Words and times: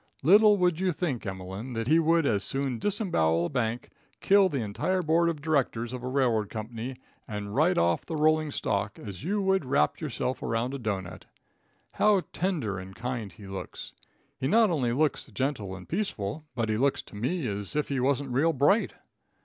Little 0.23 0.57
would 0.57 0.79
you 0.79 0.91
think, 0.91 1.27
Emeline, 1.27 1.73
that 1.73 1.87
he 1.87 1.99
would 1.99 2.25
as 2.25 2.43
soon 2.43 2.79
disembowel 2.79 3.45
a 3.45 3.49
bank, 3.49 3.91
kill 4.19 4.49
the 4.49 4.61
entire 4.63 5.03
board 5.03 5.29
of 5.29 5.43
directors 5.43 5.93
of 5.93 6.01
a 6.01 6.07
railroad 6.07 6.49
company 6.49 6.97
and 7.27 7.53
ride 7.53 7.77
off 7.77 8.03
the 8.03 8.15
rolling 8.15 8.49
stock, 8.49 8.97
as 8.97 9.23
you 9.23 9.43
would 9.43 9.63
wrap 9.63 10.01
yourself 10.01 10.41
around 10.41 10.73
a 10.73 10.79
doughnut. 10.79 11.25
How 11.91 12.23
tender 12.33 12.79
and 12.79 12.95
kind 12.95 13.31
he 13.31 13.45
looks. 13.45 13.93
He 14.39 14.47
not 14.47 14.71
only 14.71 14.91
looks 14.91 15.27
gentle 15.27 15.75
and 15.75 15.87
peaceful, 15.87 16.45
but 16.55 16.67
he 16.67 16.77
looks 16.77 17.03
to 17.03 17.15
me 17.15 17.45
as 17.45 17.75
if 17.75 17.89
he 17.89 17.99
wasn't 17.99 18.31
real 18.31 18.53
bright." 18.53 18.93